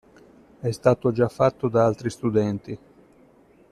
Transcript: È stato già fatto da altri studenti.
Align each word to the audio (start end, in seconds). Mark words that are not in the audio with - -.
È 0.59 0.71
stato 0.71 1.11
già 1.11 1.27
fatto 1.29 1.67
da 1.67 1.85
altri 1.85 2.09
studenti. 2.09 2.79